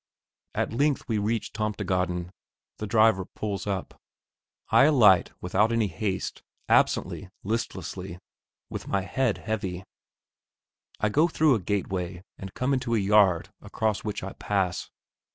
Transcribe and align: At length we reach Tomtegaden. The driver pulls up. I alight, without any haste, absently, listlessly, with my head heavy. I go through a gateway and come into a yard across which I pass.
At 0.55 0.73
length 0.73 1.07
we 1.07 1.19
reach 1.19 1.53
Tomtegaden. 1.53 2.31
The 2.79 2.87
driver 2.87 3.23
pulls 3.23 3.67
up. 3.67 4.01
I 4.71 4.85
alight, 4.85 5.31
without 5.41 5.71
any 5.71 5.85
haste, 5.85 6.41
absently, 6.67 7.29
listlessly, 7.43 8.17
with 8.67 8.87
my 8.87 9.01
head 9.01 9.37
heavy. 9.37 9.83
I 10.99 11.09
go 11.09 11.27
through 11.27 11.53
a 11.53 11.59
gateway 11.59 12.23
and 12.35 12.55
come 12.55 12.73
into 12.73 12.95
a 12.95 12.99
yard 12.99 13.49
across 13.61 14.03
which 14.03 14.23
I 14.23 14.33
pass. 14.33 14.89